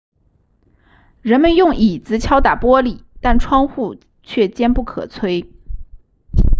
[1.21, 5.47] 人们用椅子敲打玻璃但窗户却坚不可摧